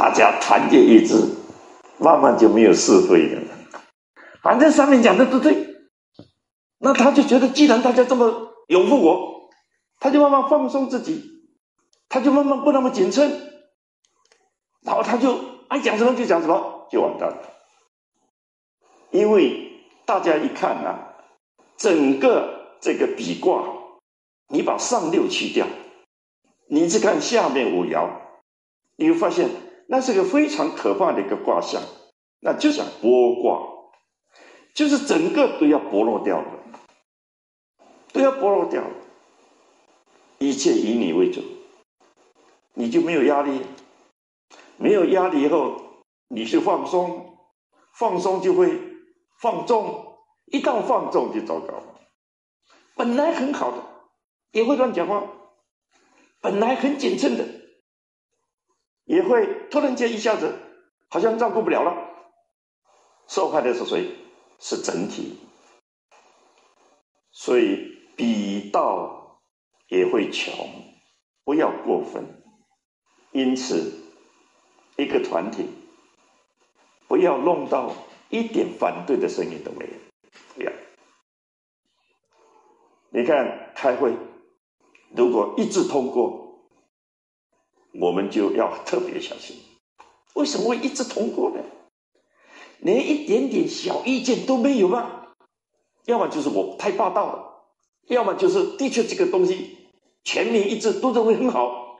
[0.00, 1.14] 大家团结一致，
[1.98, 3.42] 慢慢就没有是非了。
[4.42, 5.76] 反正上面讲的都对，
[6.78, 9.50] 那他就觉得，既然大家这么拥护我，
[9.98, 11.44] 他就慢慢放松自己，
[12.08, 13.30] 他就慢慢不那么谨慎，
[14.80, 17.42] 然后他就爱讲什么就讲什么，就完蛋了。
[19.10, 20.96] 因为大家一看呐，
[21.76, 23.62] 整个这个比卦，
[24.48, 25.66] 你把上六去掉，
[26.70, 28.08] 你去看下面五爻，
[28.96, 29.46] 你会发现
[29.92, 31.82] 那是个非常可怕的一个卦象，
[32.38, 33.68] 那就像剥卦。
[34.72, 36.48] 就是整个都要剥落掉了，
[38.12, 38.90] 都要剥落掉了，
[40.38, 41.42] 一切以你为主，
[42.74, 43.62] 你就没有压力，
[44.76, 47.36] 没有压力以后，你是放松，
[47.92, 48.80] 放松就会
[49.40, 50.14] 放纵，
[50.46, 51.82] 一旦放纵就糟糕。
[52.94, 53.82] 本来很好的，
[54.52, 55.24] 也会乱讲话，
[56.40, 57.44] 本来很谨慎的，
[59.10, 60.54] 也会突然间一下子
[61.08, 61.92] 好像照顾不了了，
[63.26, 64.08] 受害的是谁？
[64.60, 65.36] 是整体，
[67.32, 69.40] 所以比道
[69.88, 70.54] 也会穷，
[71.42, 72.40] 不要过分。
[73.32, 74.00] 因此，
[74.96, 75.66] 一个团体
[77.08, 77.92] 不要弄到
[78.28, 79.92] 一点反对的声音都没有。
[80.54, 80.70] 不要，
[83.08, 84.14] 你看开会，
[85.16, 86.49] 如果一致通过，
[87.92, 89.56] 我们就要特别小心。
[90.34, 91.62] 为什么会一致通过呢？
[92.78, 95.26] 连一点点小意见都没有吗？
[96.06, 97.64] 要么就是我太霸道了，
[98.06, 99.76] 要么就是的确这个东西
[100.24, 101.98] 全民一致都认为很好，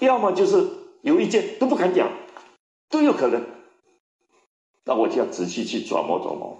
[0.00, 0.68] 要么就是
[1.02, 2.10] 有意见都不敢讲，
[2.90, 3.44] 都有可能。
[4.84, 6.58] 那我就要仔细去琢磨琢磨，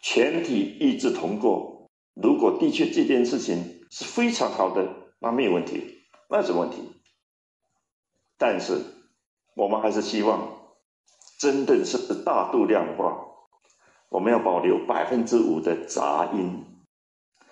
[0.00, 1.88] 全体一致通过。
[2.14, 4.88] 如果的确这件事情是非常好的，
[5.20, 6.76] 那没有问题，那什么问题？
[8.38, 8.80] 但是
[9.54, 10.54] 我们还是希望。
[11.38, 13.26] 真的是大度量化，
[14.08, 16.64] 我们要保留百分之五的杂音。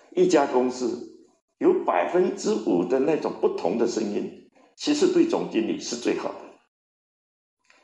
[0.09, 1.27] 一家公司
[1.59, 6.39] 有百分之五的那种不同的声音，其实对总经理是最好的，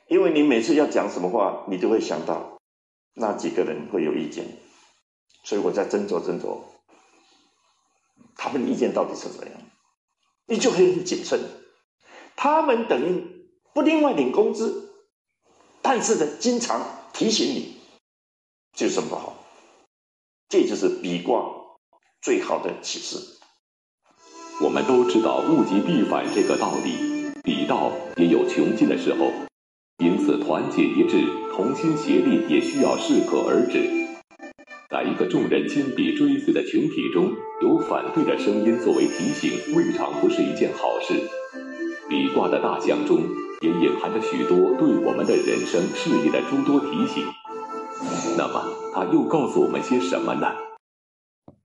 [0.07, 2.59] 因为你每次要讲什么话，你都会想到
[3.13, 4.57] 那几个人会有意见，
[5.43, 6.61] 所以我在斟酌斟酌，
[8.35, 9.61] 他们的意见到底是怎样，
[10.47, 11.39] 你就可以很谨慎。
[12.43, 13.23] 他们等于
[13.71, 14.89] 不另外领工资。
[15.83, 16.81] 但是呢，经常
[17.13, 17.75] 提醒你，
[18.75, 19.45] 就是不好。
[20.49, 21.45] 这就是比卦
[22.19, 23.17] 最好的启示。
[24.59, 29.31] 我们都知道物极必反这个道理，比道也有穷尽的时候，
[29.99, 31.23] 因此团结一致、
[31.55, 33.87] 同心协力也需要适可而止。
[34.89, 41.29] 在一个众人坚壁追随的群体中，有反对的声音作为提醒，未尝不是一件好事。
[42.11, 43.21] 比卦的大象中。
[43.61, 47.23] 也隐含着许多对我们的人生、事业的诸多提醒。
[48.35, 50.47] 那么，它又告诉我们些什么呢？